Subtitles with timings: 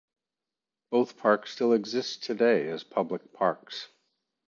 [0.89, 3.87] Both parks still exist today as public parks.